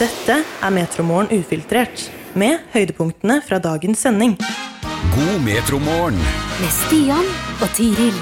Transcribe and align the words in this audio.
Dette 0.00 0.36
er 0.64 0.72
Metromorgen 0.72 1.30
ufiltrert, 1.42 2.06
med 2.38 2.62
høydepunktene 2.72 3.40
fra 3.44 3.58
dagens 3.62 4.00
sending. 4.06 4.36
God 5.12 5.42
metromorgen. 5.44 6.16
med 6.60 6.70
Stian 6.72 7.26
og 7.60 7.68
Tiril. 7.76 8.16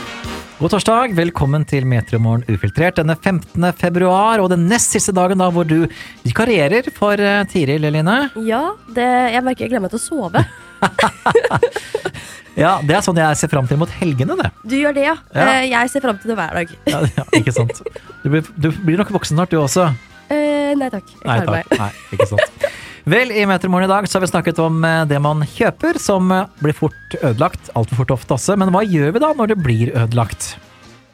God 0.61 0.73
torsdag, 0.75 1.15
velkommen 1.17 1.63
til 1.65 1.87
Metromorgen 1.89 2.43
ufiltrert 2.53 2.99
denne 3.01 3.15
15. 3.17 3.71
februar, 3.79 4.43
og 4.43 4.51
den 4.53 4.67
nest 4.69 4.91
siste 4.97 5.15
dagen 5.17 5.39
da 5.41 5.49
hvor 5.55 5.65
du 5.69 5.87
vikarierer 6.27 6.91
for 6.97 7.15
eh, 7.23 7.45
Tiril, 7.49 7.87
Eline. 7.89 8.19
Ja, 8.45 8.65
det, 8.97 9.07
jeg 9.37 9.45
merker 9.47 9.65
jeg 9.67 9.73
gleder 9.73 9.87
meg 9.87 9.95
til 9.95 10.03
å 10.03 10.07
sove. 10.09 10.45
Ja, 12.61 12.75
det 12.85 12.93
er 12.93 13.01
sånn 13.07 13.17
jeg 13.17 13.37
ser 13.39 13.49
fram 13.49 13.65
til 13.71 13.79
mot 13.81 13.89
helgene, 14.03 14.35
det. 14.37 14.49
Du 14.69 14.75
gjør 14.77 14.93
det, 14.93 15.05
ja. 15.07 15.13
Ja. 15.33 15.45
Eh, 15.55 15.69
Jeg 15.71 15.89
ser 15.93 16.03
fram 16.05 16.19
til 16.21 16.33
det 16.33 16.37
hver 16.37 16.51
dag. 16.59 16.73
Ja, 16.91 16.99
ja, 17.17 17.25
ikke 17.39 17.55
sant. 17.57 17.79
Du 18.21 18.27
blir, 18.29 18.43
du 18.61 18.67
blir 18.85 18.99
nok 19.01 19.13
voksen 19.15 19.39
snart, 19.39 19.55
du 19.55 19.61
også. 19.63 19.87
Eh, 20.71 20.79
nei 20.79 20.91
takk. 20.93 21.11
Jeg 21.11 21.27
Nei 21.27 21.41
takk. 21.43 21.51
meg. 21.57 21.83
Nei, 21.83 22.17
ikke 22.17 22.31
sant. 22.31 22.71
Vel, 23.11 23.33
i 23.33 23.45
Metermorgen 23.49 23.89
i 23.89 23.91
dag 23.91 24.07
så 24.07 24.19
har 24.19 24.27
vi 24.27 24.31
snakket 24.31 24.59
om 24.63 24.83
eh, 24.87 25.03
det 25.11 25.21
man 25.25 25.45
kjøper, 25.57 25.99
som 25.99 26.31
eh, 26.37 26.49
blir 26.63 26.77
fort 26.77 27.21
ødelagt. 27.23 27.73
Altfor 27.79 28.05
fort 28.05 28.17
ofte 28.21 28.37
også. 28.37 28.59
Men 28.61 28.73
hva 28.75 28.85
gjør 28.87 29.15
vi 29.17 29.23
da 29.25 29.33
når 29.37 29.55
det 29.55 29.63
blir 29.65 29.95
ødelagt? 29.95 30.53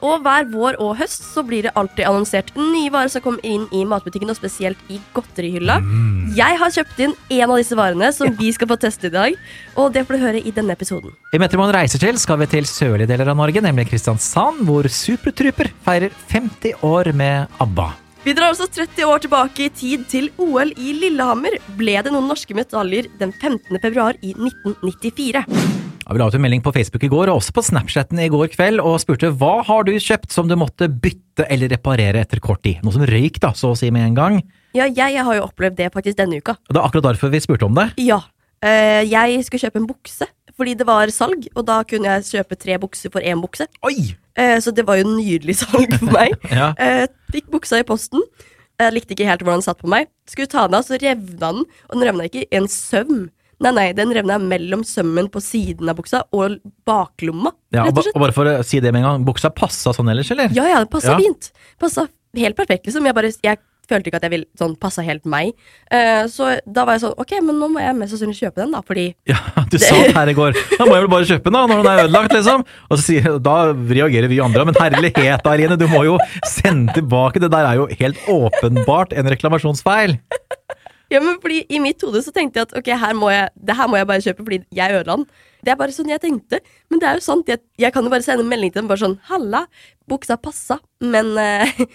Og 0.05 0.21
hver 0.21 0.45
vår 0.51 0.75
og 0.83 0.91
høst 0.99 1.23
så 1.25 1.41
blir 1.45 1.65
det 1.65 1.71
alltid 1.79 2.05
annonsert 2.05 2.51
nye 2.53 2.91
varer 2.93 3.09
som 3.09 3.23
kommer 3.25 3.41
inn 3.47 3.65
i 3.73 3.81
matbutikken, 3.87 4.29
og 4.29 4.37
spesielt 4.37 4.77
i 4.93 4.99
godterihylla. 5.15 5.79
Mm. 5.81 6.35
Jeg 6.37 6.59
har 6.61 6.75
kjøpt 6.75 7.01
inn 7.01 7.15
en 7.39 7.49
av 7.49 7.57
disse 7.57 7.77
varene 7.77 8.11
som 8.13 8.29
vi 8.37 8.51
skal 8.53 8.69
få 8.69 8.77
teste 8.81 9.09
i 9.09 9.15
dag, 9.15 9.37
og 9.73 9.89
det 9.95 10.05
får 10.05 10.17
du 10.19 10.25
høre 10.27 10.43
i 10.43 10.53
denne 10.53 10.77
episoden. 10.77 11.15
I 11.33 11.41
Metromorgen 11.41 11.79
reiser 11.79 12.03
til 12.03 12.19
skal 12.21 12.43
vi 12.43 12.51
til 12.51 12.69
sørlige 12.69 13.09
deler 13.09 13.33
av 13.33 13.41
Norge, 13.41 13.63
nemlig 13.65 13.89
Kristiansand, 13.89 14.61
hvor 14.69 14.85
Supertruper 14.85 15.73
feirer 15.87 16.13
50 16.29 16.85
år 16.85 17.09
med 17.17 17.57
ABBA. 17.63 17.95
Vi 18.27 18.33
drar 18.35 18.51
altså 18.51 18.65
30 18.67 19.07
år 19.07 19.21
tilbake 19.23 19.61
i 19.63 19.71
tid 19.71 20.01
til 20.11 20.25
OL 20.43 20.73
i 20.75 20.91
Lillehammer. 20.99 21.53
Ble 21.79 21.93
det 22.03 22.11
noen 22.11 22.25
norske 22.27 22.51
medaljer 22.57 23.05
den 23.21 23.29
15. 23.31 23.77
februar 23.79 24.17
i 24.19 24.33
1994. 24.33 25.45
Ja, 25.47 26.09
vi 26.11 26.19
la 26.19 26.27
ut 26.27 26.35
en 26.35 26.43
melding 26.43 26.65
på 26.65 26.73
Facebook 26.75 27.05
i 27.07 27.11
går, 27.13 27.31
og 27.31 27.39
også 27.39 27.55
på 27.55 27.63
Snapchatten 27.69 28.19
i 28.19 28.27
går 28.33 28.49
kveld, 28.51 28.83
og 28.83 28.99
spurte 28.99 29.31
hva 29.31 29.61
har 29.69 29.87
du 29.87 29.93
kjøpt 29.95 30.35
som 30.35 30.51
du 30.51 30.57
måtte 30.59 30.89
bytte 30.91 31.47
eller 31.47 31.71
reparere 31.71 32.25
etter 32.27 32.43
kort 32.43 32.65
tid? 32.67 32.83
Noe 32.83 32.97
som 32.97 33.07
røyk, 33.07 33.39
da, 33.45 33.53
så 33.55 33.71
å 33.71 33.79
si 33.79 33.93
med 33.95 34.09
en 34.09 34.19
gang. 34.19 34.41
Ja, 34.75 34.89
jeg 34.91 35.23
har 35.23 35.39
jo 35.39 35.47
opplevd 35.47 35.79
det 35.79 35.93
faktisk 35.95 36.19
denne 36.19 36.43
uka. 36.43 36.57
Og 36.67 36.75
det 36.75 36.83
er 36.83 36.89
akkurat 36.89 37.07
derfor 37.13 37.31
vi 37.31 37.45
spurte 37.47 37.71
om 37.71 37.79
det. 37.79 37.93
Ja. 38.03 38.25
Uh, 38.59 39.07
jeg 39.07 39.39
skulle 39.47 39.69
kjøpe 39.69 39.85
en 39.85 39.87
bukse, 39.87 40.27
fordi 40.57 40.73
det 40.79 40.87
var 40.89 41.11
salg, 41.13 41.47
og 41.55 41.65
da 41.67 41.79
kunne 41.87 42.09
jeg 42.17 42.27
kjøpe 42.31 42.57
tre 42.59 42.77
bukser 42.81 43.11
for 43.13 43.21
én 43.21 43.41
bukse. 43.43 43.67
Oi! 43.85 44.15
Eh, 44.37 44.57
så 44.61 44.73
det 44.73 44.85
var 44.87 44.99
jo 44.99 45.07
nydelig 45.09 45.59
salg 45.63 45.93
for 45.99 46.11
meg. 46.13 46.35
Ja. 46.59 46.71
Eh, 46.81 47.05
fikk 47.33 47.47
buksa 47.53 47.79
i 47.81 47.85
posten. 47.87 48.21
Jeg 48.77 48.93
likte 48.93 49.15
ikke 49.15 49.25
helt 49.25 49.41
hvordan 49.41 49.61
den 49.61 49.65
satt 49.65 49.79
på 49.81 49.89
meg. 49.89 50.09
Skulle 50.29 50.49
ta 50.51 50.67
den 50.67 50.77
av, 50.77 50.85
så 50.85 50.99
revna 51.01 51.39
den, 51.39 51.63
og 51.89 51.95
den 51.95 52.05
revna 52.05 52.27
ikke 52.29 52.43
i 52.45 52.49
en 52.59 52.67
søm. 52.69 53.29
Nei, 53.57 53.71
nei, 53.73 53.87
den 53.97 54.11
revna 54.13 54.35
mellom 54.37 54.83
sømmen 54.85 55.31
på 55.33 55.41
siden 55.41 55.89
av 55.89 55.97
buksa 55.97 56.19
og 56.37 56.59
baklomma, 56.85 57.49
Ja, 57.73 57.87
og, 57.89 57.97
og 58.13 58.19
bare 58.21 58.35
for 58.35 58.45
å 58.51 58.59
si 58.65 58.77
det 58.83 58.91
med 58.93 59.01
en 59.01 59.07
gang, 59.07 59.23
buksa 59.25 59.49
passa 59.49 59.95
sånn 59.97 60.11
ellers, 60.13 60.29
eller? 60.35 60.53
Ja, 60.53 60.67
ja, 60.69 60.83
det 60.83 60.91
passa 60.93 61.15
Ja. 61.15 61.17
fint. 61.17 61.49
Passa 61.81 62.05
helt 62.37 62.55
perfekt, 62.59 62.85
liksom. 62.85 63.05
Jeg 63.09 63.17
bare 63.17 63.31
jeg 63.33 63.57
følte 63.89 64.11
ikke 64.11 64.19
at 64.21 64.27
jeg 64.27 64.33
ville 64.33 64.47
sånn 64.59 64.75
passa 64.79 65.03
helt 65.05 65.25
meg. 65.29 65.53
Eh, 65.91 66.25
så 66.31 66.53
da 66.65 66.85
var 66.87 66.97
jeg 66.97 67.05
sånn, 67.05 67.15
ok, 67.23 67.33
men 67.45 67.59
nå 67.61 67.69
må 67.73 67.83
jeg 67.83 67.97
mest 67.97 68.15
sannsynlig 68.15 68.37
kjøpe 68.41 68.63
den, 68.63 68.75
da, 68.75 68.83
fordi 68.85 69.07
Ja, 69.29 69.39
du 69.71 69.77
sa 69.81 69.95
det 70.03 70.13
her 70.17 70.33
i 70.33 70.37
går. 70.37 70.57
Da 70.77 70.87
må 70.87 70.97
jeg 70.97 71.05
vel 71.05 71.11
bare 71.15 71.29
kjøpe 71.31 71.49
den 71.49 71.57
da, 71.59 71.63
når 71.71 71.81
den 71.83 71.91
er 71.91 72.03
ødelagt, 72.05 72.35
liksom. 72.37 72.65
Og 72.89 72.99
så 72.99 73.03
sier, 73.05 73.29
da 73.43 73.57
reagerer 73.73 74.31
vi 74.31 74.41
andre, 74.43 74.67
men 74.67 74.77
herlighet 74.77 75.45
da, 75.45 75.55
Irene, 75.57 75.79
du 75.79 75.87
må 75.91 76.03
jo 76.07 76.17
sende 76.47 76.95
tilbake. 76.97 77.41
Det 77.43 77.51
der 77.53 77.67
er 77.71 77.81
jo 77.81 77.89
helt 77.99 78.31
åpenbart 78.31 79.15
en 79.17 79.31
reklamasjonsfeil. 79.33 80.17
Ja, 81.11 81.21
men 81.23 81.37
fordi 81.43 81.61
I 81.71 81.79
mitt 81.83 82.03
hode 82.03 82.21
så 82.23 82.33
tenkte 82.35 82.59
jeg 82.59 82.67
at 82.67 82.73
ok, 82.79 82.89
her 82.99 83.13
må 83.15 83.29
jeg, 83.31 83.51
det 83.55 83.75
her 83.79 83.87
må 83.87 83.99
jeg 83.99 84.09
bare 84.09 84.23
kjøpe 84.25 84.43
fordi 84.43 84.59
jeg 84.75 84.95
ødela 84.97 85.19
den. 85.19 85.27
Det 85.63 85.73
er 85.73 85.79
bare 85.79 85.95
sånn 85.95 86.11
jeg 86.11 86.21
tenkte. 86.23 86.59
Men 86.91 87.01
det 87.01 87.09
er 87.09 87.19
jo 87.19 87.25
sant. 87.25 87.51
Jeg, 87.51 87.63
jeg 87.79 87.93
kan 87.95 88.05
jo 88.05 88.11
bare 88.13 88.25
sende 88.25 88.45
en 88.45 88.51
melding 88.51 88.73
til 88.73 88.83
dem 88.83 88.89
bare 88.91 89.03
sånn 89.03 89.17
Halla, 89.29 89.65
buksa 90.07 90.37
passa, 90.39 90.79
men 91.03 91.33
uh, 91.39 91.85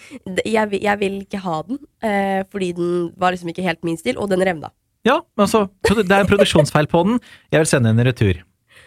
jeg, 0.44 0.80
jeg 0.82 1.00
vil 1.02 1.18
ikke 1.22 1.42
ha 1.44 1.58
den. 1.68 1.82
Uh, 2.04 2.40
fordi 2.52 2.72
den 2.78 2.94
var 3.20 3.36
liksom 3.36 3.52
ikke 3.52 3.66
helt 3.66 3.84
min 3.86 4.00
stil, 4.00 4.18
og 4.20 4.32
den 4.32 4.44
revna. 4.44 4.72
Ja, 5.06 5.18
altså, 5.40 5.66
det 5.82 6.06
er 6.06 6.22
en 6.22 6.30
produksjonsfeil 6.30 6.86
på 6.90 7.02
den. 7.08 7.20
Jeg 7.50 7.64
vil 7.64 7.70
sende 7.70 7.90
en 7.90 8.04
retur. 8.06 8.38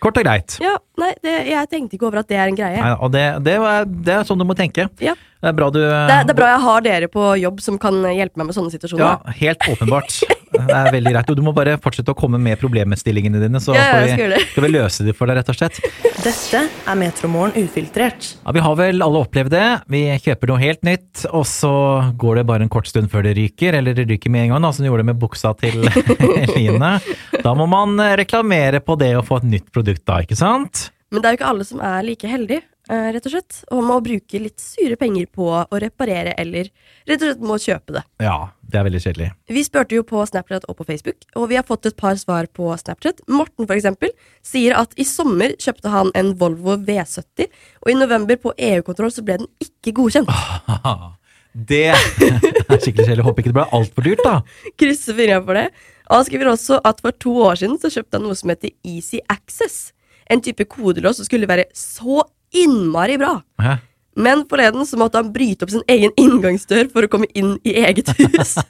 Kort 0.03 0.17
og 0.19 0.25
greit. 0.27 0.57
Ja, 0.61 0.75
nei, 1.01 1.11
det, 1.23 1.33
jeg 1.49 1.69
tenkte 1.71 1.97
ikke 1.97 2.07
over 2.09 2.21
at 2.21 2.29
det 2.31 2.37
er 2.37 2.51
en 2.51 2.57
greie. 2.57 2.81
Nei, 2.81 2.93
og 2.99 3.11
det, 3.15 3.23
det, 3.45 3.55
er, 3.57 3.85
det 3.85 4.13
er 4.19 4.27
sånn 4.27 4.41
du 4.41 4.45
må 4.47 4.55
tenke. 4.57 4.87
Ja. 5.03 5.15
Det 5.41 5.51
er 5.51 5.57
bra 5.57 5.69
du 5.73 5.79
Det, 5.81 6.15
er- 6.19 6.37
bra 6.37 6.51
jeg 6.53 6.61
har 6.65 6.85
dere 6.85 7.09
på 7.11 7.25
jobb 7.41 7.61
som 7.61 7.77
kan 7.81 8.01
hjelpe 8.11 8.39
meg 8.41 8.49
med 8.49 8.57
sånne 8.57 8.73
situasjoner. 8.73 9.05
Ja, 9.05 9.35
helt 9.41 9.67
åpenbart. 9.75 10.19
Det 10.55 10.75
er 10.75 10.89
veldig 10.95 11.11
greit. 11.13 11.29
Og 11.33 11.37
du 11.37 11.41
må 11.45 11.53
bare 11.55 11.75
fortsette 11.81 12.13
å 12.13 12.17
komme 12.17 12.39
med 12.41 12.59
problemstillingene 12.61 13.41
dine, 13.43 13.59
så 13.63 13.75
Ja, 13.75 13.85
vi, 14.05 14.41
skal 14.51 14.65
vi 14.65 14.71
løse 14.71 15.05
dem 15.07 15.17
for 15.17 15.29
deg, 15.29 15.39
rett 15.41 15.51
og 15.51 15.57
slett. 15.59 15.79
Dette 16.25 16.61
er 16.65 16.99
Metromorgen 16.99 17.67
ufiltrert. 17.67 18.31
Ja, 18.45 18.53
Vi 18.55 18.63
har 18.65 18.75
vel 18.79 19.03
alle 19.05 19.21
opplevd 19.25 19.53
det. 19.53 19.65
Vi 19.91 20.03
kjøper 20.25 20.53
noe 20.53 20.61
helt 20.63 20.83
nytt, 20.87 21.25
og 21.31 21.45
så 21.49 21.73
går 22.17 22.41
det 22.41 22.45
bare 22.49 22.65
en 22.65 22.71
kort 22.73 22.89
stund 22.89 23.11
før 23.13 23.27
det 23.27 23.35
ryker, 23.37 23.77
eller 23.81 23.97
det 23.97 24.07
ryker 24.09 24.33
med 24.33 24.47
en 24.47 24.55
gang, 24.55 24.65
da, 24.67 24.71
som 24.75 24.85
du 24.85 24.89
gjorde 24.91 25.05
det 25.05 25.11
med 25.13 25.21
buksa 25.21 25.53
til 25.59 25.85
Eline. 26.45 26.95
Da 27.43 27.53
må 27.57 27.67
man 27.69 27.99
reklamere 28.19 28.81
på 28.85 28.97
det 28.99 29.13
å 29.19 29.25
få 29.25 29.41
et 29.43 29.49
nytt 29.57 29.71
produkt 29.75 30.05
da, 30.07 30.21
ikke 30.25 30.37
sant? 30.39 30.89
Men 31.13 31.21
det 31.21 31.29
er 31.29 31.35
jo 31.35 31.39
ikke 31.41 31.51
alle 31.53 31.67
som 31.67 31.83
er 31.85 32.01
like 32.07 32.27
heldige, 32.27 32.63
rett 32.89 33.25
og 33.25 33.33
slett. 33.33 33.61
Og 33.73 33.83
må 33.85 33.97
bruke 34.05 34.41
litt 34.41 34.61
sure 34.61 34.97
penger 34.99 35.29
på 35.33 35.47
å 35.49 35.81
reparere, 35.81 36.35
eller 36.41 36.69
rett 37.07 37.17
og 37.17 37.25
slett 37.27 37.43
må 37.45 37.57
kjøpe 37.61 37.97
det. 37.97 38.03
Ja, 38.23 38.37
det 38.61 38.79
er 38.79 38.87
veldig 38.87 39.01
kjedelig. 39.03 39.29
Vi 39.57 39.65
spurte 39.65 39.97
jo 39.97 40.05
på 40.07 40.23
Snapchat 40.29 40.67
og 40.69 40.79
på 40.79 40.87
Facebook, 40.87 41.27
og 41.35 41.49
vi 41.51 41.59
har 41.59 41.67
fått 41.67 41.89
et 41.89 41.97
par 41.99 42.17
svar 42.21 42.49
på 42.53 42.69
Snapchat. 42.81 43.25
Morten 43.31 43.67
for 43.67 43.75
eksempel 43.77 44.13
sier 44.45 44.77
at 44.77 44.95
i 44.99 45.07
sommer 45.07 45.55
kjøpte 45.61 45.93
han 45.93 46.13
en 46.17 46.33
Volvo 46.39 46.77
V70, 46.77 47.49
og 47.83 47.91
i 47.91 47.97
november 47.97 48.39
på 48.41 48.55
EU-kontroll 48.57 49.13
så 49.13 49.25
ble 49.25 49.41
den 49.43 49.51
ikke 49.63 49.95
godkjent. 50.01 50.31
Det 51.55 51.85
er 51.87 52.81
skikkelig 52.83 53.05
kjedelig. 53.05 53.23
Håper 53.23 53.39
ikke 53.39 53.51
det 53.53 53.55
ble 53.55 53.67
altfor 53.77 54.03
dyrt, 54.03 54.23
da. 54.25 54.41
Krysser 54.79 55.15
fingrene 55.15 55.45
for 55.47 55.55
det. 55.55 55.69
Og 56.09 56.17
han 56.19 56.25
skriver 56.27 56.51
også 56.51 56.79
at 56.85 56.99
for 57.01 57.15
to 57.23 57.35
år 57.47 57.61
siden 57.61 57.77
så 57.79 57.91
kjøpte 57.93 58.19
han 58.19 58.25
noe 58.27 58.35
som 58.35 58.51
heter 58.51 58.73
Easy 58.83 59.21
Access. 59.31 59.93
En 60.27 60.43
type 60.43 60.67
kodelås 60.67 61.21
som 61.21 61.27
skulle 61.27 61.47
være 61.47 61.69
så 61.71 62.25
innmari 62.63 63.19
bra. 63.21 63.37
Hæ? 63.61 63.77
Men 64.15 64.45
forleden 64.49 64.87
så 64.87 64.97
måtte 64.99 65.19
han 65.19 65.33
bryte 65.35 65.67
opp 65.67 65.73
sin 65.73 65.83
egen 65.91 66.13
inngangsdør 66.19 66.87
for 66.93 67.03
å 67.03 67.11
komme 67.11 67.27
inn 67.35 67.57
i 67.67 67.75
eget 67.83 68.13
hus. 68.19 68.55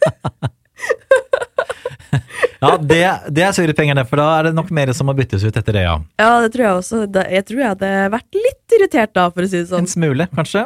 Ja, 2.62 2.78
det, 2.80 3.02
det 3.36 3.44
er 3.46 3.52
sure 3.54 3.74
penger, 3.78 3.98
det, 4.00 4.06
for 4.10 4.22
da 4.22 4.26
er 4.38 4.48
det 4.48 4.56
nok 4.58 4.72
mer 4.74 4.90
som 4.96 5.10
må 5.10 5.14
byttes 5.18 5.44
ut 5.44 5.58
etter 5.60 5.76
det, 5.76 5.84
ja. 5.86 5.98
ja, 6.22 6.30
det 6.42 6.54
tror 6.54 6.64
jeg 6.64 6.80
også. 6.80 7.02
Jeg 7.36 7.46
tror 7.50 7.60
jeg 7.62 7.72
hadde 7.74 7.92
vært 8.16 8.40
litt 8.40 8.76
irritert 8.78 9.14
da, 9.18 9.28
for 9.34 9.46
å 9.46 9.50
si 9.50 9.60
det 9.60 9.70
sånn. 9.70 9.86
En 9.86 9.92
smule, 9.92 10.28
kanskje. 10.34 10.64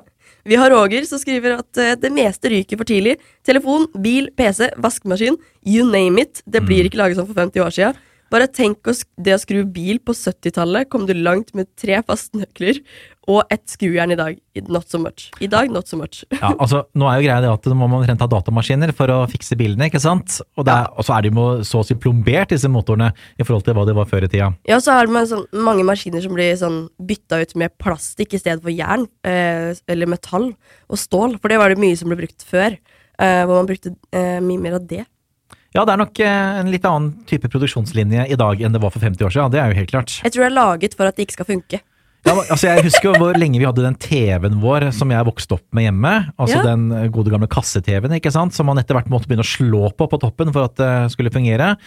Vi 0.47 0.57
har 0.59 0.71
Roger 0.71 1.03
som 1.09 1.19
skriver 1.19 1.57
at 1.59 1.81
eh, 1.81 1.95
det 1.99 2.11
meste 2.15 2.51
ryker 2.53 2.79
for 2.79 2.87
tidlig. 2.87 3.17
Telefon, 3.45 3.89
bil, 3.99 4.29
PC, 4.39 4.69
vaskemaskin, 4.79 5.35
you 5.67 5.87
name 5.89 6.23
it. 6.23 6.43
Det 6.47 6.63
blir 6.65 6.87
ikke 6.87 7.01
laget 7.01 7.19
sånn 7.19 7.27
for 7.27 7.41
50 7.41 7.65
år 7.65 7.75
siden. 7.75 7.99
Bare 8.29 8.47
tenk 8.47 8.83
sk- 8.93 9.07
det 9.17 9.33
å 9.35 9.39
skru 9.41 9.63
bil 9.65 9.97
på 10.05 10.13
70-tallet, 10.13 10.89
kom 10.89 11.07
du 11.09 11.13
langt 11.17 11.53
med 11.57 11.67
tre 11.79 11.97
fastnøkler 12.05 12.77
og 13.29 13.43
ett 13.53 13.65
skrujern 13.69 14.11
i 14.13 14.17
dag. 14.17 14.37
Not 14.69 14.89
so 14.89 14.97
much. 15.01 15.27
I 15.41 15.47
dag, 15.47 15.69
not 15.71 15.87
so 15.87 15.97
much. 15.97 16.23
Ja, 16.33 16.51
altså, 16.57 16.83
nå 16.97 17.05
er 17.09 17.19
jo 17.19 17.25
greia 17.27 17.41
det 17.43 17.49
at 17.51 17.67
nå 17.69 17.75
må 17.77 17.87
man 17.89 18.01
omtrent 18.01 18.21
ha 18.23 18.27
datamaskiner 18.31 18.93
for 18.97 19.11
å 19.13 19.19
fikse 19.29 19.57
bilene, 19.59 19.87
ikke 19.89 20.01
sant? 20.01 20.39
Og, 20.57 20.65
det 20.65 20.73
er, 20.73 20.87
og 20.97 21.05
så 21.05 21.15
er 21.17 21.25
de 21.27 21.31
jo 21.33 21.45
så 21.67 21.81
å 21.83 21.85
si 21.85 21.97
plombert, 22.01 22.49
disse 22.53 22.69
motorene, 22.71 23.11
i 23.37 23.45
forhold 23.45 23.67
til 23.67 23.77
hva 23.77 23.85
de 23.89 23.95
var 23.97 24.09
før 24.09 24.25
i 24.25 24.31
tida. 24.33 24.49
Ja, 24.69 24.79
så 24.81 24.95
er 24.97 25.09
det 25.09 25.25
sånn, 25.29 25.45
mange 25.65 25.85
maskiner 25.87 26.25
som 26.25 26.33
blir 26.37 26.57
sånn 26.59 26.81
bytta 27.01 27.41
ut 27.43 27.53
med 27.61 27.75
plastikk 27.81 28.33
i 28.37 28.41
stedet 28.41 28.65
for 28.65 28.73
jern, 28.73 29.05
eh, 29.25 29.73
eller 29.89 30.09
metall 30.09 30.51
og 30.89 30.97
stål, 31.01 31.37
for 31.39 31.53
det 31.53 31.61
var 31.61 31.69
det 31.73 31.81
mye 31.81 31.97
som 32.01 32.09
ble 32.09 32.17
brukt 32.23 32.45
før, 32.49 32.77
eh, 33.19 33.43
hvor 33.45 33.55
man 33.61 33.69
brukte 33.69 33.93
eh, 34.11 34.39
mye 34.41 34.59
mer 34.65 34.79
av 34.81 34.87
det. 34.89 35.05
Ja, 35.75 35.83
det 35.85 35.93
er 35.93 36.01
nok 36.01 36.19
eh, 36.25 36.59
en 36.63 36.71
litt 36.73 36.85
annen 36.89 37.11
type 37.29 37.49
produksjonslinje 37.51 38.25
i 38.33 38.37
dag 38.39 38.61
enn 38.65 38.73
det 38.73 38.81
var 38.81 38.93
for 38.93 39.03
50 39.05 39.27
år 39.27 39.35
siden, 39.35 39.53
det 39.53 39.61
er 39.61 39.69
jo 39.69 39.79
helt 39.83 39.91
klart. 39.93 40.15
Jeg 40.25 40.33
tror 40.33 40.45
det 40.45 40.49
er 40.49 40.57
laget 40.57 40.97
for 40.97 41.09
at 41.09 41.17
det 41.19 41.27
ikke 41.27 41.37
skal 41.37 41.49
funke. 41.51 41.81
Ja, 42.27 42.33
altså, 42.35 42.67
jeg 42.67 42.83
husker 42.83 43.15
hvor 43.15 43.37
lenge 43.39 43.61
vi 43.61 43.67
hadde 43.67 43.83
den 43.85 43.95
TV-en 43.95 44.57
vår 44.59 44.89
som 44.91 45.11
jeg 45.13 45.23
vokste 45.29 45.55
opp 45.55 45.63
med 45.71 45.85
hjemme. 45.87 46.11
Altså 46.35 46.57
Ja. 46.57 46.63
den 46.67 46.89
gode 47.15 47.31
gamle 47.31 47.47
kasse-TV-en, 47.47 48.17
ikke 48.17 48.33
sant? 48.35 48.53
Som 48.57 48.67
man 48.67 48.81
etter 48.81 48.97
hvert 48.97 49.07
måtte 49.13 49.29
begynne 49.29 49.45
å 49.45 49.47
slå 49.47 49.87
på 49.95 50.09
på 50.11 50.19
toppen 50.19 50.51
for 50.51 50.67
at 50.67 50.75
det 50.75 50.91
skulle 51.13 51.31
fungere. 51.31 51.77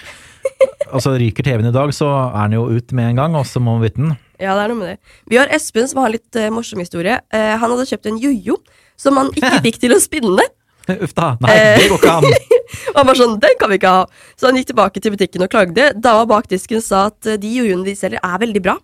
Altså 0.93 1.13
ryker 1.21 1.45
TV-en 1.45 1.69
i 1.69 1.75
dag, 1.75 1.93
så 1.93 2.09
er 2.33 2.49
den 2.49 2.57
jo 2.57 2.65
ut 2.71 2.93
med 2.97 3.11
en 3.11 3.21
gang, 3.21 3.37
og 3.37 3.45
så 3.49 3.61
må 3.61 3.77
man 3.77 3.85
bytte 3.85 4.01
den. 4.01 4.17
Ja, 4.41 4.57
det 4.57 4.65
er 4.65 4.73
noe 4.73 4.81
med 4.81 4.89
det. 4.95 4.99
Vi 5.31 5.39
har 5.39 5.53
Espen 5.53 5.87
som 5.89 6.01
har 6.03 6.13
litt 6.13 6.37
uh, 6.41 6.49
morsom 6.51 6.81
historie. 6.83 7.21
Uh, 7.33 7.55
han 7.61 7.69
hadde 7.69 7.87
kjøpt 7.93 8.09
en 8.11 8.19
jojo 8.21 8.57
som 9.01 9.21
han 9.21 9.31
ikke 9.37 9.61
fikk 9.69 9.79
til 9.85 9.95
å 9.95 10.01
spinne. 10.03 10.49
Uff 11.05 11.15
da. 11.15 11.33
Nei, 11.45 11.55
Eh. 11.57 11.79
det 11.81 11.89
går 11.93 12.01
ikke 12.03 12.15
an. 12.19 12.27
Han 12.97 13.07
var 13.09 13.19
sånn, 13.19 13.35
den 13.43 13.57
kan 13.61 13.71
vi 13.73 13.77
ikke 13.79 13.91
ha. 13.93 14.05
Så 14.41 14.49
han 14.49 14.57
gikk 14.57 14.71
tilbake 14.71 15.01
til 15.05 15.13
butikken 15.13 15.45
og 15.45 15.51
klagde. 15.53 15.91
Dama 16.01 16.25
bak 16.31 16.47
disken 16.49 16.81
sa 16.85 17.07
at 17.11 17.27
eh, 17.29 17.37
de 17.41 17.51
jojoene 17.59 17.85
de 17.85 17.95
selger 17.99 18.23
er 18.25 18.39
veldig 18.43 18.63
bra. 18.65 18.79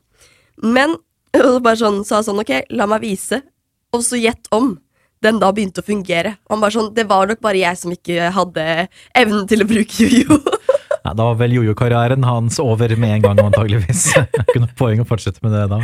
Men 0.63 0.97
og 1.39 1.49
så 1.55 1.61
bare 1.65 1.81
sånn, 1.81 2.03
sa 2.09 2.21
sånn, 2.25 2.41
ok, 2.43 2.53
la 2.77 2.87
meg 2.91 3.03
vise. 3.07 3.41
Og 3.97 4.05
så 4.05 4.21
gjett 4.21 4.49
om. 4.53 4.77
den 5.25 5.41
da 5.43 5.49
begynte 5.51 5.83
å 5.83 5.87
fungere. 5.87 6.37
Han 6.51 6.61
bare 6.63 6.71
sånn, 6.77 6.93
Det 6.95 7.03
var 7.11 7.27
nok 7.27 7.41
bare 7.43 7.59
jeg 7.59 7.79
som 7.81 7.91
ikke 7.91 8.29
hadde 8.37 8.67
evnen 9.19 9.49
til 9.51 9.65
å 9.65 9.67
bruke 9.67 10.05
jojo. 10.07 10.37
Nei, 11.05 11.15
da 11.15 11.25
var 11.25 11.35
vel 11.41 11.57
jojo-karrieren 11.57 12.23
hans 12.27 12.59
over 12.63 12.93
med 13.01 13.17
en 13.17 13.23
gang, 13.25 13.41
antageligvis. 13.49 14.05
Ikke 14.45 14.61
noe 14.63 14.71
poeng 14.79 15.01
å 15.03 15.07
fortsette 15.09 15.41
med 15.43 15.57
det 15.57 15.65
da. 15.73 15.81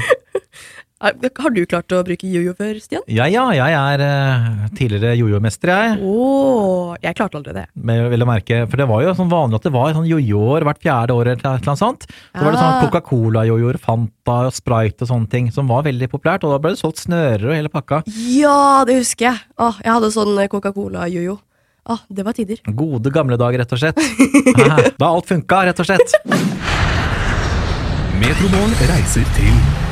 Har 1.02 1.50
du 1.52 1.64
klart 1.66 1.90
å 1.92 1.98
bruke 2.06 2.28
jojo 2.30 2.52
før, 2.56 2.76
Stian? 2.80 3.02
Ja 3.10 3.26
ja, 3.28 3.42
jeg 3.52 3.74
er 3.76 4.02
eh, 4.04 4.44
tidligere 4.78 5.16
jojo-mester, 5.18 5.68
jeg. 5.74 5.96
Oh, 6.06 6.94
jeg 7.02 7.16
klarte 7.18 7.36
aldri 7.40 7.52
det. 7.56 7.64
Men 7.74 8.06
vil 8.12 8.22
jeg 8.22 8.28
merke, 8.30 8.60
for 8.70 8.80
det 8.80 8.86
var 8.88 9.02
jo 9.02 9.14
sånn 9.18 9.28
vanlig 9.32 9.58
at 9.58 9.66
det 9.66 9.72
var 9.74 9.92
sånn 9.96 10.06
jojoer 10.08 10.64
hvert 10.68 10.80
fjerde 10.86 11.16
år 11.18 11.32
eller 11.32 11.34
et 11.34 11.44
eller 11.44 11.72
annet 11.74 11.82
sånt. 11.82 12.06
Så 12.06 12.44
var 12.46 12.54
det 12.54 12.62
sånn 12.62 12.72
Ah. 12.78 12.80
Coca-Cola-jojoer, 12.86 13.78
Fanta, 13.82 14.38
Sprite 14.54 15.04
og 15.04 15.10
sånne 15.10 15.28
ting 15.34 15.50
som 15.52 15.68
var 15.68 15.82
veldig 15.84 16.08
populært, 16.14 16.46
og 16.46 16.54
da 16.54 16.60
ble 16.62 16.72
det 16.76 16.80
solgt 16.80 17.02
snører 17.04 17.50
og 17.50 17.56
hele 17.58 17.74
pakka. 17.74 18.00
Ja, 18.38 18.84
det 18.88 19.00
husker 19.02 19.32
jeg. 19.32 19.42
Åh, 19.58 19.82
jeg 19.84 19.92
hadde 19.98 20.12
sånn 20.14 20.40
Coca-Cola-jojo. 20.48 21.36
Åh, 21.90 22.00
det 22.08 22.24
var 22.24 22.32
tider. 22.38 22.62
Gode 22.70 23.10
gamle 23.12 23.36
dager, 23.36 23.60
rett 23.60 23.74
og 23.76 23.82
slett. 23.82 23.98
Da 25.02 25.10
alt 25.10 25.26
funka, 25.28 25.64
rett 25.68 25.82
og 25.84 25.90
slett. 25.90 26.16
Metromorgen 28.22 28.78
reiser 28.88 29.26
til 29.36 29.83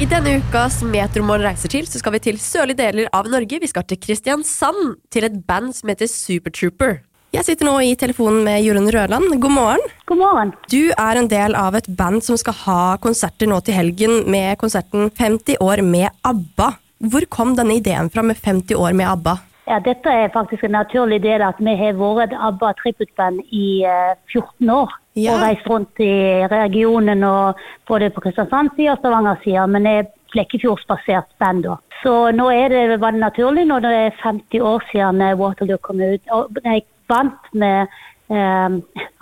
I 0.00 0.06
denne 0.08 0.38
ukas 0.40 0.78
Metromorgen 0.80 1.44
reiser 1.44 1.68
til, 1.68 1.84
så 1.84 2.00
skal 2.00 2.14
vi 2.14 2.18
til 2.24 2.38
sørlige 2.40 2.78
deler 2.78 3.08
av 3.12 3.26
Norge. 3.28 3.58
Vi 3.60 3.68
skal 3.68 3.84
til 3.84 3.98
Kristiansand, 4.00 4.94
til 5.12 5.26
et 5.26 5.34
band 5.44 5.74
som 5.76 5.90
heter 5.92 6.08
Supertrooper. 6.08 7.02
Jeg 7.36 7.44
sitter 7.44 7.68
nå 7.68 7.74
i 7.84 7.90
telefonen 8.00 8.40
med 8.46 8.64
Jorunn 8.64 8.88
Rødland. 8.94 9.34
God 9.42 9.52
morgen. 9.52 9.84
God 10.08 10.20
morgen. 10.22 10.54
Du 10.72 10.88
er 10.94 11.20
en 11.20 11.28
del 11.28 11.52
av 11.52 11.76
et 11.76 11.90
band 11.98 12.24
som 12.24 12.40
skal 12.40 12.56
ha 12.62 12.78
konserter 13.04 13.50
nå 13.52 13.60
til 13.66 13.76
helgen 13.76 14.24
med 14.32 14.56
konserten 14.62 15.12
50 15.20 15.60
år 15.60 15.84
med 15.84 16.08
ABBA. 16.24 16.70
Hvor 17.12 17.28
kom 17.36 17.52
denne 17.60 17.76
ideen 17.76 18.08
fra 18.08 18.24
med 18.24 18.40
50 18.40 18.80
år 18.80 18.96
med 18.96 19.10
ABBA? 19.10 19.36
Ja, 19.68 19.82
dette 19.84 20.16
er 20.22 20.32
faktisk 20.32 20.64
en 20.64 20.78
naturlig 20.78 21.20
del 21.28 21.44
at 21.44 21.60
vi 21.60 21.76
har 21.76 22.00
vært 22.00 22.32
et 22.32 22.40
ABBA 22.48 22.72
tributband 22.80 23.44
i 23.52 23.84
eh, 23.84 24.16
14 24.32 24.72
år. 24.80 24.96
Ja. 25.18 25.34
Og 25.34 25.42
reist 25.42 25.66
rundt 25.66 26.00
i 26.04 26.46
regionen 26.46 27.24
og 27.26 27.58
både 27.88 28.12
på 28.14 28.22
Kristiansand-sida 28.24 28.94
og 28.94 29.00
Stavanger-sida. 29.00 29.66
Men 29.66 29.88
er 29.90 30.10
Flekkefjordsbasert 30.30 31.32
band 31.42 31.64
da. 31.66 31.78
Så 32.02 32.12
nå 32.32 32.46
er 32.54 32.70
det, 32.72 33.00
var 33.00 33.12
det 33.12 33.24
naturlig 33.24 33.66
når 33.68 33.82
det 33.84 33.90
er 33.96 34.20
50 34.22 34.62
år 34.64 34.84
siden 34.92 35.20
eh, 35.24 35.36
Waterloo 35.40 35.80
kom 35.82 36.00
ut. 36.00 36.22
Og 36.30 36.60
jeg 36.64 36.84
vant 37.10 37.50
med 37.52 37.90
eh, 38.30 38.78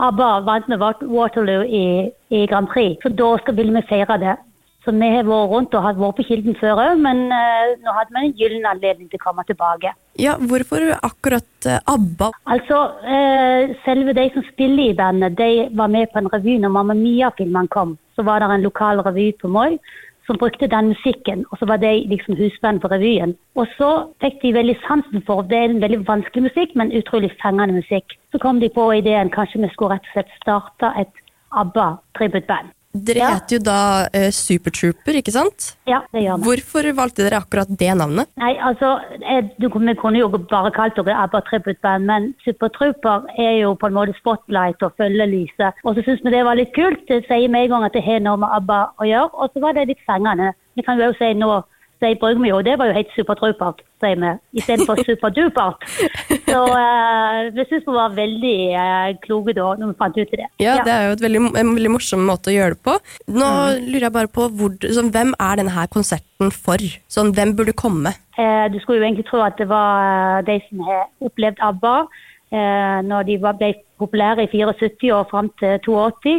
ABBA 0.08 0.28
vant 0.46 0.68
med 0.68 0.84
Waterloo 0.84 1.64
i, 1.64 1.86
i 2.30 2.44
Grand 2.50 2.68
Prix. 2.68 3.00
Så 3.02 3.14
da 3.16 3.32
skal, 3.40 3.56
vi 3.56 3.82
feire 3.88 4.20
det. 4.20 4.36
Så 4.84 4.92
vi 4.94 5.08
har 5.10 5.26
vært 5.26 5.50
rundt 5.52 5.74
og 5.74 5.82
har 5.84 5.98
vært 5.98 6.20
på 6.20 6.28
Kilden 6.28 6.56
før 6.60 6.84
òg, 6.84 7.00
men 7.02 7.26
eh, 7.34 7.74
nå 7.82 7.96
hadde 7.96 8.14
vi 8.14 8.26
en 8.26 8.36
gyllen 8.38 8.68
anledning 8.68 9.08
til 9.10 9.20
å 9.20 9.26
komme 9.26 9.44
tilbake. 9.48 9.92
Ja, 10.18 10.34
hvorfor 10.50 10.82
akkurat 10.98 11.66
eh, 11.66 11.78
ABBA? 11.86 12.32
Altså, 12.50 12.78
eh, 13.06 13.76
selve 13.84 14.12
de 14.18 14.24
som 14.34 14.42
spiller 14.48 14.90
i 14.90 14.96
bandet, 14.98 15.36
de 15.38 15.68
var 15.78 15.86
med 15.86 16.10
på 16.10 16.18
en 16.18 16.30
revy 16.32 16.56
når 16.58 16.72
Mamma 16.74 16.94
Mia-filmen 16.98 17.68
kom. 17.70 17.96
Så 18.16 18.24
var 18.26 18.42
det 18.42 18.48
en 18.50 18.66
lokal 18.66 18.98
revy 19.06 19.30
på 19.38 19.48
Moi 19.48 19.78
som 20.26 20.36
brukte 20.36 20.66
den 20.66 20.90
musikken, 20.92 21.44
og 21.50 21.58
så 21.58 21.66
var 21.70 21.78
de 21.80 21.92
liksom 22.10 22.36
husband 22.36 22.80
på 22.82 22.90
revyen. 22.92 23.36
Og 23.54 23.70
så 23.78 23.90
fikk 24.20 24.42
de 24.42 24.52
veldig 24.58 24.74
sansen 24.82 25.22
for, 25.26 25.42
det 25.42 25.56
er 25.56 25.70
en 25.70 25.80
veldig 25.80 26.02
vanskelig 26.08 26.48
musikk, 26.48 26.74
men 26.74 26.92
utrolig 26.92 27.30
fengende 27.42 27.78
musikk. 27.78 28.18
Så 28.32 28.42
kom 28.42 28.60
de 28.60 28.68
på 28.74 28.90
ideen, 28.92 29.30
kanskje 29.30 29.62
vi 29.62 29.70
skulle 29.72 29.96
rett 29.96 30.10
og 30.10 30.16
slett 30.16 30.34
starte 30.42 30.92
et 31.00 31.22
ABBA-tributband. 31.62 32.74
Dere 33.04 33.18
Ja. 33.22 33.28
heter 33.36 33.58
jo 33.58 33.62
da 33.66 33.78
uh, 34.10 34.28
Supertrooper, 34.34 35.18
ikke 35.20 35.32
sant? 35.34 35.76
Ja, 35.88 36.00
det 36.12 36.22
gjør 36.24 36.38
vi. 36.40 36.46
Hvorfor 36.48 36.88
valgte 36.98 37.24
dere 37.26 37.40
akkurat 37.42 37.70
det 37.80 37.92
navnet? 38.00 38.28
Nei, 38.40 38.54
altså, 38.58 38.98
jeg, 39.20 39.48
du, 39.60 39.68
vi 39.68 39.94
kunne 40.00 40.18
jo 40.20 40.28
bare 40.34 40.72
kalt 40.74 40.96
dere 40.98 41.16
ABBA 41.24 41.40
Tribute 41.48 41.80
Band, 41.84 42.06
men 42.10 42.30
Supertrooper 42.44 43.26
er 43.38 43.58
jo 43.62 43.74
på 43.78 43.86
en 43.90 43.96
måte 43.98 44.16
spotlight 44.18 44.82
og 44.82 44.92
følgelyset. 44.98 45.82
Og 45.84 45.94
så 45.98 46.04
syns 46.06 46.22
vi 46.24 46.34
det 46.34 46.44
var 46.44 46.58
litt 46.58 46.74
kult. 46.76 47.04
Det 47.08 47.22
sier 47.28 47.48
med 47.48 47.66
en 47.68 47.74
gang 47.76 47.88
at 47.88 47.96
det 47.96 48.04
har 48.06 48.20
noe 48.24 48.40
med 48.42 48.54
ABBA 48.60 48.80
å 48.98 49.08
gjøre. 49.08 49.32
Og 49.38 49.50
så 49.54 49.64
var 49.64 49.76
det 49.78 49.88
litt 49.92 50.04
fengende. 50.08 50.52
Vi 50.78 50.84
kan 50.86 50.98
jo 51.00 51.10
også 51.10 51.24
si 51.24 51.34
nå 51.38 51.62
sier 51.98 52.18
bruker 52.20 52.40
vi 52.42 52.50
jo, 52.50 52.60
det 52.64 52.76
var 52.78 52.90
jo 52.90 52.96
helt 52.96 53.10
supertrupert, 53.14 53.82
sier 54.02 54.20
vi, 54.22 54.30
istedenfor 54.60 55.00
superdupert. 55.06 55.86
Så 56.50 56.60
uh, 56.70 57.48
vi 57.54 57.64
syns 57.68 57.86
vi 57.88 57.96
var 57.96 58.14
veldig 58.16 58.54
uh, 58.74 59.08
kloke 59.24 59.54
da 59.56 59.72
når 59.80 59.92
vi 59.92 59.98
fant 60.02 60.20
ut 60.20 60.32
det. 60.32 60.46
Ja, 60.62 60.78
det 60.86 60.94
er 60.94 61.08
jo 61.08 61.16
et 61.16 61.24
veldig, 61.26 61.42
en 61.50 61.74
veldig 61.74 61.92
morsom 61.96 62.24
måte 62.28 62.52
å 62.52 62.56
gjøre 62.56 62.76
det 62.76 62.82
på. 62.86 62.96
Nå 63.34 63.50
lurer 63.82 64.08
jeg 64.08 64.14
bare 64.14 64.32
på 64.38 64.48
hvor, 64.60 64.78
sånn, 64.86 65.12
hvem 65.14 65.34
er 65.34 65.60
denne 65.60 65.74
her 65.74 65.90
konserten 65.92 66.54
for? 66.54 66.86
Sånn, 67.10 67.34
hvem 67.36 67.56
burde 67.58 67.76
komme? 67.76 68.14
Uh, 68.38 68.66
du 68.72 68.78
skulle 68.80 69.02
jo 69.02 69.08
egentlig 69.08 69.28
tro 69.30 69.42
at 69.44 69.58
det 69.58 69.68
var 69.70 70.46
de 70.46 70.60
som 70.68 70.86
har 70.86 71.06
opplevd 71.26 71.62
ABBA 71.68 71.94
uh, 72.06 72.98
når 73.04 73.28
de 73.28 73.38
ble 73.42 73.74
populære 73.98 74.46
i 74.46 74.52
74 74.54 75.14
og 75.16 75.30
fram 75.32 75.50
til 75.58 75.80
82. 75.82 76.38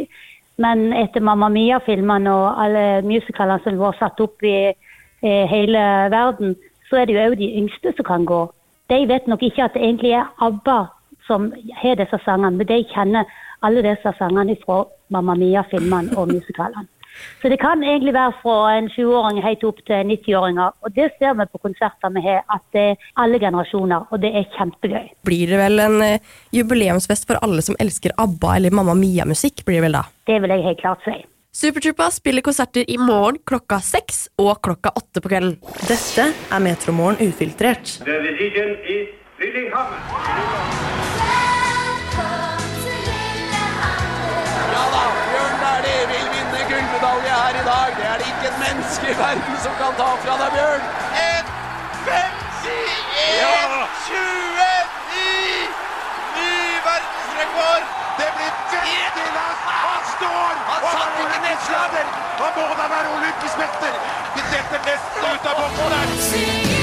Men 0.59 0.89
etter 0.95 1.23
Mamma 1.23 1.47
Mia-filmene 1.51 2.31
og 2.35 2.61
alle 2.63 2.85
musicalene 3.07 3.63
som 3.63 3.79
var 3.79 3.95
satt 3.99 4.19
opp 4.23 4.43
i 4.43 4.71
hele 5.21 5.81
verden, 6.13 6.55
så 6.89 7.01
er 7.01 7.05
det 7.05 7.15
jo 7.15 7.25
òg 7.27 7.37
de 7.39 7.49
yngste 7.61 7.93
som 7.97 8.07
kan 8.07 8.25
gå. 8.25 8.45
De 8.89 9.03
vet 9.09 9.27
nok 9.27 9.43
ikke 9.45 9.67
at 9.67 9.75
det 9.77 9.83
egentlig 9.83 10.15
er 10.17 10.29
ABBA 10.41 10.79
som 11.27 11.51
har 11.81 11.99
disse 11.99 12.19
sangene, 12.25 12.57
men 12.57 12.69
de 12.69 12.79
kjenner 12.93 13.27
alle 13.65 13.83
disse 13.85 14.13
sangene 14.17 14.55
fra 14.63 14.83
Mamma 15.13 15.35
Mia-filmene 15.37 16.17
og 16.17 16.31
musikalene. 16.33 16.87
Så 17.41 17.49
det 17.51 17.59
kan 17.59 17.81
egentlig 17.83 18.13
være 18.13 18.33
fra 18.41 18.55
en 18.77 18.87
20-åring 18.93 19.41
helt 19.43 19.63
opp 19.67 19.79
til 19.87 20.11
90-åringer. 20.11 20.75
Og 20.85 20.93
det 20.95 21.09
ser 21.17 21.35
vi 21.39 21.47
på 21.51 21.61
konserter 21.65 22.13
vi 22.15 22.23
har, 22.23 22.43
at 22.53 22.63
det 22.75 22.85
er 22.91 23.09
alle 23.23 23.41
generasjoner, 23.41 24.05
og 24.09 24.21
det 24.23 24.31
er 24.35 24.47
kjempegøy. 24.55 25.09
Blir 25.27 25.51
det 25.51 25.59
vel 25.59 25.83
en 25.83 25.97
eh, 26.05 26.29
jubileumsfest 26.55 27.27
for 27.29 27.41
alle 27.45 27.65
som 27.65 27.77
elsker 27.81 28.15
ABBA 28.17 28.55
eller 28.55 28.77
Mamma 28.79 28.95
Mia-musikk? 28.95 29.65
blir 29.65 29.79
det 29.79 29.87
vel 29.89 29.99
da? 29.99 30.05
Det 30.29 30.39
vil 30.41 30.55
jeg 30.55 30.65
helt 30.69 30.81
klart 30.85 31.03
si. 31.07 31.17
Supertroopa 31.51 32.11
spiller 32.13 32.41
konserter 32.45 32.85
i 32.87 32.97
morgen 33.01 33.39
klokka 33.49 33.79
seks 33.81 34.27
og 34.37 34.59
klokka 34.61 34.91
åtte 34.99 35.17
på 35.23 35.31
kvelden. 35.31 35.55
Dette 35.89 36.27
er 36.29 36.61
Metromorgen 36.61 37.17
ufiltrert. 37.25 37.95
The 38.05 38.19
decision 38.21 38.75
is 38.85 39.09
Lillehammer. 39.41 39.97
Ja 44.75 44.83
da, 44.93 45.03
Bjørn 45.31 45.57
Dæhlie 45.65 46.05
vil 46.13 46.29
vinne 46.37 46.61
gullmedalje 46.69 47.33
her 47.41 47.61
i 47.63 47.65
dag. 47.71 47.97
Det 47.97 48.07
er 48.13 48.17
det 48.21 48.31
ikke 48.35 48.47
et 48.53 48.59
menneske 48.67 49.09
i 49.09 49.19
verden 49.25 49.61
som 49.65 49.73
kan 49.81 49.97
ta 49.97 50.09
fra 50.21 50.37
deg, 50.43 50.49
Bjørn. 50.59 50.81
1.51,29! 51.25 51.38
Må 62.55 62.65
da 62.79 62.85
være 62.89 63.09
olympisk! 63.17 63.57
Vi 64.35 64.41
setter 64.49 64.79
nesten 64.87 65.29
ut 65.29 65.49
av 65.49 65.61
boksen! 65.61 66.79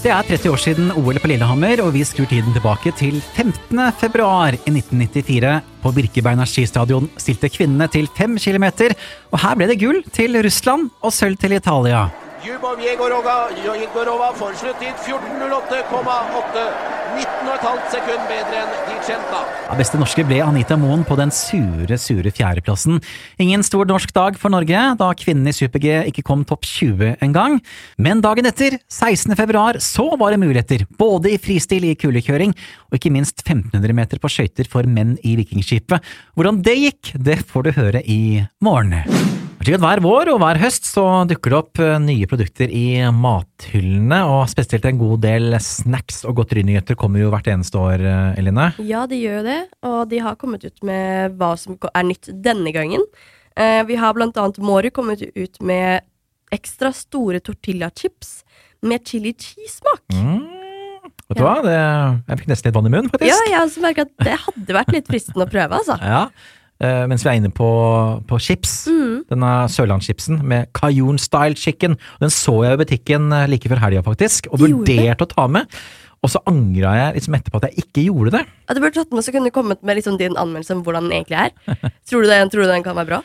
Det 0.00 0.08
er 0.08 0.24
30 0.24 0.48
år 0.48 0.60
siden 0.60 0.92
OL 0.96 1.18
på 1.20 1.28
Lillehammer, 1.28 1.82
og 1.84 1.92
vi 1.92 2.06
skrur 2.08 2.24
tiden 2.30 2.54
tilbake 2.56 2.88
til 2.96 3.18
15. 3.36 3.82
februar 4.00 4.56
i 4.56 4.72
1994. 4.72 5.58
På 5.82 5.92
Birkebeiner 5.92 6.48
skistadion 6.48 7.10
stilte 7.20 7.50
kvinnene 7.52 7.88
til 7.92 8.08
fem 8.16 8.38
kilometer, 8.40 8.96
og 9.28 9.42
her 9.44 9.60
ble 9.60 9.68
det 9.68 9.76
gull 9.82 10.00
til 10.16 10.40
Russland 10.40 10.88
og 11.04 11.12
sølv 11.12 11.36
til 11.40 11.52
Italia. 11.58 12.06
Jubov 12.40 12.80
Jegorova, 12.80 14.32
får 14.34 14.54
sluttid 14.56 14.94
14.08,8. 15.04 16.62
19,5 17.10 17.80
sekund 17.90 18.22
bedre 18.30 18.60
enn 18.62 18.70
Dicenta. 18.86 19.40
Ja, 19.66 19.74
beste 19.76 19.98
norske 20.00 20.22
ble 20.24 20.38
Anita 20.44 20.76
Moen 20.80 21.02
på 21.04 21.16
den 21.18 21.32
sure, 21.34 21.98
sure 22.00 22.32
fjerdeplassen. 22.32 23.00
Ingen 23.42 23.64
stor 23.66 23.88
norsk 23.90 24.14
dag 24.16 24.38
for 24.40 24.52
Norge, 24.54 24.84
da 25.00 25.08
kvinnen 25.18 25.50
i 25.50 25.54
super-G 25.56 26.06
ikke 26.12 26.24
kom 26.26 26.46
topp 26.48 26.64
20 26.70 27.18
engang. 27.26 27.58
Men 28.00 28.22
dagen 28.24 28.48
etter, 28.48 28.78
16. 28.88 29.34
februar, 29.36 29.80
så 29.82 30.06
var 30.20 30.32
det 30.32 30.40
muligheter, 30.40 30.86
både 31.00 31.34
i 31.34 31.40
fristil 31.42 31.90
i 31.90 31.96
kulekjøring, 31.98 32.54
og 32.88 33.00
ikke 33.00 33.12
minst 33.12 33.44
1500 33.44 33.98
meter 34.00 34.22
på 34.22 34.32
skøyter 34.32 34.70
for 34.70 34.88
menn 34.88 35.18
i 35.26 35.36
Vikingskipet. 35.42 36.00
Hvordan 36.38 36.64
det 36.64 36.78
gikk, 36.86 37.14
det 37.20 37.42
får 37.50 37.68
du 37.68 37.76
høre 37.82 38.06
i 38.06 38.22
morgen. 38.64 39.39
Slik 39.60 39.76
at 39.76 39.82
Hver 39.84 40.00
vår 40.00 40.28
og 40.32 40.38
hver 40.40 40.56
høst 40.56 40.86
så 40.88 41.02
dukker 41.28 41.52
det 41.52 41.56
opp 41.58 41.80
eh, 41.84 41.98
nye 42.00 42.24
produkter 42.28 42.70
i 42.72 43.02
mathyllene, 43.12 44.22
og 44.24 44.46
spesielt 44.48 44.86
en 44.88 45.00
god 45.02 45.20
del 45.20 45.56
snacks 45.60 46.22
og 46.24 46.38
godterinyheter 46.38 46.96
kommer 46.96 47.20
jo 47.20 47.28
hvert 47.34 47.50
eneste 47.52 47.76
år, 47.76 48.00
eh, 48.00 48.38
Eline. 48.40 48.70
Ja, 48.88 49.02
de 49.10 49.18
gjør 49.20 49.42
jo 49.42 49.42
det, 49.50 49.58
og 49.84 49.98
de 50.08 50.22
har 50.24 50.38
kommet 50.40 50.64
ut 50.64 50.80
med 50.88 51.36
hva 51.36 51.50
som 51.60 51.76
er 51.92 52.06
nytt 52.08 52.30
denne 52.40 52.72
gangen. 52.72 53.04
Eh, 53.52 53.82
vi 53.84 53.98
har 54.00 54.16
blant 54.16 54.40
annet 54.40 54.62
Mårud 54.64 54.94
kommet 54.96 55.26
ut 55.28 55.60
med 55.60 56.08
ekstra 56.56 56.94
store 56.96 57.42
tortillachips 57.44 58.38
med 58.80 59.04
chili 59.04 59.34
cheese-smak. 59.36 60.06
Vet 61.30 61.36
du 61.36 61.44
hva, 61.44 61.58
det, 61.62 61.76
jeg 62.32 62.40
fikk 62.40 62.48
nesten 62.50 62.70
litt 62.70 62.78
vann 62.78 62.88
i 62.88 62.94
munnen, 62.96 63.12
faktisk. 63.12 63.28
Ja, 63.28 63.36
jeg 63.52 63.60
også 63.60 63.84
merket 63.84 64.08
at 64.08 64.24
det 64.24 64.40
hadde 64.46 64.78
vært 64.80 64.96
litt 64.96 65.12
fristende 65.12 65.44
å 65.44 65.52
prøve, 65.52 65.82
altså. 65.82 66.00
Ja. 66.16 66.24
Eh, 66.80 67.06
mens 67.10 67.24
vi 67.24 67.30
er 67.32 67.38
inne 67.40 67.52
på, 67.54 67.70
på 68.28 68.40
chips. 68.42 68.74
Mm. 68.90 69.16
Denne 69.30 69.54
Sørlandschipsen 69.72 70.42
med 70.46 70.70
Cajun 70.76 71.20
style 71.20 71.56
chicken. 71.58 71.96
Den 72.22 72.32
så 72.34 72.60
jeg 72.66 72.76
i 72.78 72.82
butikken 72.84 73.32
eh, 73.36 73.48
like 73.50 73.70
før 73.70 73.82
helga, 73.84 74.04
faktisk, 74.06 74.50
og 74.52 74.64
vurderte 74.64 75.26
å 75.26 75.30
ta 75.30 75.46
med. 75.48 75.80
Og 76.20 76.28
så 76.28 76.42
angra 76.50 76.90
jeg 76.98 77.14
liksom 77.16 77.34
etterpå 77.38 77.60
at 77.62 77.70
jeg 77.70 77.86
ikke 77.86 78.02
gjorde 78.10 78.34
det. 78.34 78.42
Ja, 78.68 78.74
du 78.76 78.82
burde 78.82 78.98
tatt 78.98 79.14
med 79.16 79.24
så 79.24 79.32
kunne 79.32 79.48
du 79.48 79.54
kommet 79.56 79.80
med 79.80 79.96
liksom 79.96 80.18
din 80.20 80.36
anmeldelse 80.36 80.76
om 80.76 80.82
hvordan 80.84 81.08
den 81.08 81.16
egentlig 81.16 81.38
er. 81.46 81.54
Tror 82.10 82.26
du, 82.26 82.28
den, 82.28 82.50
tror 82.52 82.66
du 82.66 82.68
den 82.68 82.84
kan 82.84 82.98
være 82.98 83.08
bra? 83.08 83.20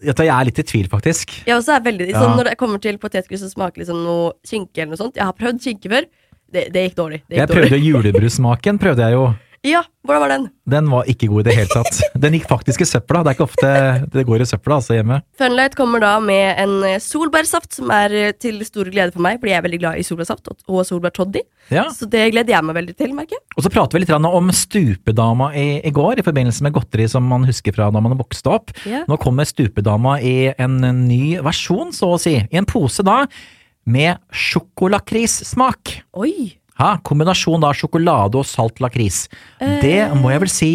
Jeg 0.00 0.16
er 0.30 0.46
litt 0.48 0.60
i 0.62 0.64
tvil, 0.64 0.88
faktisk. 0.88 1.34
Jeg 1.44 1.58
også 1.58 1.74
er 1.76 1.84
veldig, 1.84 2.08
Ja. 2.08 2.22
sånn, 2.22 2.36
Når 2.38 2.52
det 2.52 2.56
kommer 2.60 2.80
til 2.80 2.96
potetgull 3.02 3.40
som 3.42 3.50
smaker 3.52 3.82
liksom 3.82 4.00
noe 4.06 4.32
skinke 4.46 4.78
eller 4.80 4.94
noe 4.94 5.00
sånt 5.00 5.18
Jeg 5.18 5.26
har 5.28 5.36
prøvd 5.36 5.60
skinke 5.60 5.90
før. 5.92 6.06
Det, 6.52 6.66
det 6.72 6.86
gikk 6.86 6.96
dårlig. 6.96 7.20
Det 7.26 7.36
gikk 7.36 7.42
Jeg 7.42 7.52
prøvde 7.52 7.80
julebrussmaken, 7.82 8.78
prøvde 8.80 9.08
jeg 9.08 9.16
jo. 9.18 9.24
Ja, 9.62 9.84
hvordan 10.02 10.22
var 10.24 10.30
den? 10.32 10.46
Den 10.66 10.88
var 10.90 11.06
ikke 11.06 11.28
god 11.30 11.44
i 11.44 11.44
det 11.46 11.52
hele 11.54 11.70
tatt. 11.70 12.00
Den 12.22 12.34
gikk 12.34 12.48
faktisk 12.50 12.82
i 12.82 12.86
søpla. 12.88 13.20
Det 13.22 13.30
er 13.30 13.36
ikke 13.36 13.44
ofte 13.46 13.68
det 14.10 14.24
går 14.26 14.42
i 14.42 14.46
søpla, 14.50 14.80
altså, 14.80 14.96
hjemme. 14.96 15.20
Funlight 15.38 15.76
kommer 15.78 16.02
da 16.02 16.16
med 16.22 16.58
en 16.58 16.72
eh, 16.88 16.96
solbærsaft, 17.02 17.68
som 17.78 17.92
er 17.94 18.14
eh, 18.18 18.32
til 18.42 18.58
stor 18.66 18.90
glede 18.90 19.14
for 19.14 19.22
meg, 19.22 19.38
fordi 19.38 19.52
jeg 19.52 19.60
er 19.60 19.66
veldig 19.68 19.78
glad 19.84 20.00
i 20.00 20.06
solbærsaft 20.08 20.50
og- 20.50 20.64
og 20.66 20.82
solbærtoddy. 20.88 21.44
Ja. 21.70 21.84
Så 21.94 22.08
det 22.10 22.24
gleder 22.34 22.56
jeg 22.56 22.66
meg 22.66 22.74
veldig 22.80 22.96
til, 22.98 23.14
merker 23.14 23.38
jeg. 23.38 23.44
Og 23.54 23.62
så 23.62 23.70
prater 23.70 23.94
vi 23.98 24.02
litt 24.02 24.10
om 24.18 24.50
stupedama 24.50 25.52
i, 25.54 25.68
i 25.86 25.92
går, 25.94 26.18
i 26.18 26.26
forbindelse 26.26 26.66
med 26.66 26.74
godteri 26.74 27.06
som 27.14 27.22
man 27.30 27.46
husker 27.46 27.76
fra 27.76 27.86
da 27.94 28.02
man 28.02 28.18
vokste 28.18 28.50
opp. 28.50 28.74
Ja. 28.82 29.04
Nå 29.06 29.16
kommer 29.22 29.46
stupedama 29.46 30.16
i 30.20 30.50
en 30.58 30.80
ny 31.06 31.36
versjon, 31.38 31.94
så 31.94 32.16
å 32.16 32.18
si. 32.22 32.34
I 32.50 32.58
en 32.58 32.66
pose 32.66 33.06
da, 33.06 33.20
med 33.86 34.18
sjokolakrissmak. 34.34 36.00
Oi! 36.18 36.56
Ha, 36.82 36.96
kombinasjon 37.06 37.62
av 37.68 37.76
sjokolade 37.78 38.40
og 38.40 38.46
salt 38.48 38.80
lakris. 38.82 39.24
Det 39.60 39.98
må 40.18 40.32
jeg 40.34 40.42
vel 40.42 40.50
si 40.50 40.70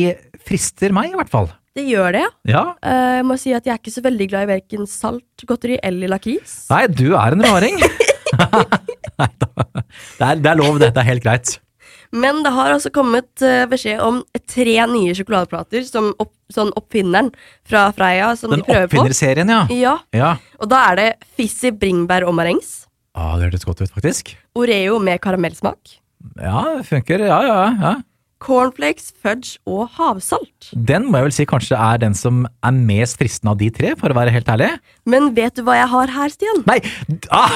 frister 0.47 0.93
meg, 0.95 1.11
i 1.11 1.17
hvert 1.19 1.31
fall. 1.33 1.49
Det 1.77 1.83
gjør 1.85 2.15
det, 2.15 2.23
ja. 2.49 2.63
Eh, 2.81 3.17
Jeg 3.19 3.25
må 3.27 3.35
si 3.37 3.51
at 3.53 3.67
jeg 3.67 3.75
er 3.75 3.77
ikke 3.83 3.91
så 3.93 4.01
veldig 4.05 4.27
glad 4.31 4.47
i 4.47 4.51
verken 4.55 4.87
salt 4.89 5.43
godteri 5.45 5.75
eller 5.85 6.09
lakris. 6.15 6.63
Nei, 6.71 6.85
du 6.89 7.11
er 7.13 7.35
en 7.35 7.43
raring. 7.45 7.77
Nei 9.19 9.29
da. 9.41 9.49
Det 10.17 10.31
det 10.43 10.51
er 10.51 10.59
lov, 10.59 10.79
det. 10.81 10.93
Det 10.95 11.03
er 11.03 11.09
helt 11.11 11.23
greit. 11.25 11.57
Men 12.15 12.39
det 12.45 12.53
har 12.55 12.71
altså 12.71 12.89
kommet 12.95 13.43
eh, 13.43 13.65
beskjed 13.67 13.99
om 14.01 14.21
tre 14.47 14.75
nye 14.87 15.13
sjokoladeplater 15.17 15.83
som 15.83 16.13
opp, 16.23 16.31
sånn 16.55 16.71
oppfinneren 16.79 17.33
fra 17.67 17.89
Freia 17.95 18.29
som 18.39 18.53
Den 18.55 18.63
de 18.63 18.67
prøver 18.69 18.87
på. 18.87 19.01
oppfinnerserien, 19.01 19.51
ja. 19.51 19.61
Ja, 19.75 19.95
Ja. 20.15 20.29
og 20.61 20.69
da 20.71 20.85
er 20.93 20.95
det 21.01 21.07
Fizzy 21.35 21.73
bringebær 21.75 22.23
og 22.29 22.33
marengs. 22.39 22.86
Ah, 23.17 23.33
det 23.39 23.47
hørtes 23.47 23.65
godt 23.65 23.81
ut, 23.81 23.93
faktisk. 23.95 24.35
Oreo 24.57 24.99
med 25.01 25.17
karamellsmak. 25.23 25.97
Ja, 26.37 26.61
det 26.77 26.85
funker. 26.85 27.23
Ja, 27.25 27.39
ja, 27.45 27.57
ja. 27.81 27.95
Cornflakes, 28.43 29.09
fudge 29.17 29.55
og 29.65 29.87
havsalt. 29.97 30.67
Den 30.71 31.07
må 31.09 31.17
jeg 31.17 31.25
vel 31.25 31.33
si 31.33 31.45
kanskje 31.49 31.79
er 31.81 31.97
den 32.03 32.13
som 32.17 32.43
er 32.45 32.75
mest 32.77 33.17
fristende 33.17 33.55
av 33.55 33.57
de 33.57 33.71
tre, 33.73 33.95
for 33.97 34.13
å 34.13 34.17
være 34.19 34.35
helt 34.35 34.51
ærlig. 34.53 34.69
Men 35.09 35.31
vet 35.37 35.57
du 35.57 35.63
hva 35.65 35.79
jeg 35.79 35.89
har 35.95 36.13
her, 36.19 36.35
Stian? 36.35 36.61
Nei! 36.69 36.77
Ah, 37.33 37.49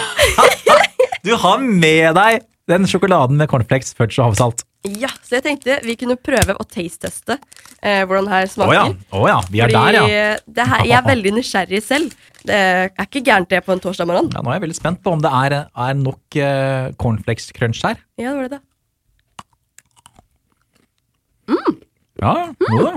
du 1.28 1.36
har 1.38 1.62
med 1.62 2.18
deg 2.18 2.42
den 2.72 2.90
sjokoladen 2.90 3.38
med 3.38 3.52
cornflakes, 3.52 3.94
fudge 3.98 4.18
og 4.18 4.32
havsalt. 4.32 4.66
Ja, 4.84 5.10
så 5.22 5.36
jeg 5.38 5.44
tenkte 5.46 5.76
vi 5.86 5.94
kunne 6.00 6.16
prøve 6.18 6.56
å 6.58 6.64
taste-teste 6.66 7.36
eh, 7.86 8.02
hvordan 8.10 8.26
det 8.26 8.34
her 8.34 8.48
Å 8.48 8.50
smaker. 8.50 8.74
ja. 8.74 8.86
Oh 9.14 9.28
ja. 9.30 9.36
Vi 9.54 9.60
er 9.62 9.70
der, 9.70 9.94
ja. 9.94 10.06
det 10.48 10.66
her, 10.72 10.86
jeg 10.90 10.98
er 10.98 11.06
veldig 11.14 11.34
nysgjerrig 11.38 11.82
selv. 11.86 12.16
Det 12.42 12.56
er 12.58 12.90
ikke 13.06 13.22
gærent 13.28 13.50
det 13.54 13.60
på 13.68 13.76
en 13.76 13.84
torsdag 13.84 14.10
morgen. 14.10 14.32
ja. 14.34 14.42
Nå 14.42 14.50
er 14.50 14.58
jeg 14.58 14.64
veldig 14.66 14.80
spent 14.80 15.04
på 15.06 15.14
om 15.14 15.22
det 15.22 15.30
er, 15.38 15.56
er 15.70 15.94
nok 16.00 16.40
eh, 16.42 16.90
cornflakes 16.98 17.52
crunch 17.54 17.84
her. 17.86 18.02
Ja, 18.18 18.34
det 18.34 18.40
var 18.42 18.50
det 18.58 18.62
Mm. 21.52 21.78
Ja, 22.22 22.34
jo 22.72 22.82
da. 22.86 22.92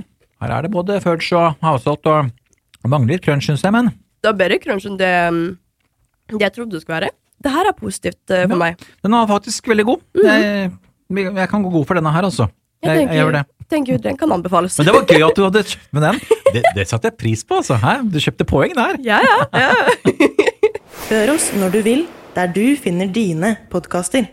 Her 0.44 0.52
er 0.58 0.66
det 0.66 0.70
både 0.74 0.98
fudge 1.02 1.32
og 1.38 1.56
havsalt 1.64 2.06
og 2.06 2.28
mangler 2.92 3.18
crunch, 3.24 3.48
syns 3.48 3.64
jeg, 3.64 3.72
men 3.74 3.88
Det 4.22 4.30
er 4.30 4.36
bedre 4.38 4.58
crunch 4.62 4.86
enn 4.88 4.98
det, 5.00 5.10
mm, 5.34 5.56
det 6.36 6.40
jeg 6.44 6.54
trodde 6.54 6.76
det 6.76 6.82
skulle 6.84 7.00
være. 7.00 7.10
Det 7.44 7.52
her 7.52 7.68
er 7.68 7.76
positivt 7.76 8.30
eh, 8.30 8.44
for 8.46 8.54
Ja. 8.54 8.60
meg. 8.60 8.84
den 9.02 9.12
var 9.16 9.26
faktisk 9.32 9.66
veldig 9.68 9.84
god. 9.88 10.00
Jeg, 10.22 10.70
jeg 11.12 11.48
kan 11.50 11.64
gå 11.64 11.70
god 11.70 11.86
for 11.88 12.00
denne 12.00 12.12
her, 12.14 12.28
altså. 12.30 12.48
Jeg, 12.84 13.00
jeg, 13.08 13.16
gjør 13.16 13.32
det. 13.32 13.42
tenker 13.72 13.98
Den 13.98 14.16
kan 14.20 14.32
anbefales. 14.32 14.76
Men 14.78 14.88
det 14.88 14.94
var 14.94 15.06
gøy 15.08 15.22
at 15.24 15.36
du 15.38 15.42
hadde 15.46 15.62
kjøpt 15.64 15.92
med 15.96 16.04
den. 16.04 16.20
Det, 16.52 16.62
det 16.76 16.86
satte 16.88 17.08
jeg 17.08 17.16
pris 17.20 17.44
på, 17.44 17.60
altså. 17.62 17.78
Hæ? 17.80 17.96
Du 18.12 18.20
kjøpte 18.20 18.46
poeng 18.48 18.74
der. 18.76 18.98
Ja, 19.04 19.20
ja, 19.24 19.38
ja. 19.56 19.72
Hør 21.10 21.34
oss 21.34 21.50
når 21.56 21.72
du 21.74 21.80
vil, 21.84 22.06
der 22.36 22.52
du 22.52 22.64
finner 22.80 23.08
dine 23.08 23.56
podkaster. 23.72 24.28